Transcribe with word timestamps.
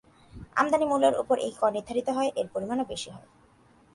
আমদানি 0.55 0.85
মূল্যের 0.85 1.15
ওপর 1.17 1.37
এই 1.39 1.53
কর 1.59 1.71
নির্ধারিত 1.73 2.07
হয়, 2.09 2.31
এর 2.35 2.47
পরিমাণও 2.53 2.89
বেশি 2.91 3.09
হয়। 3.11 3.27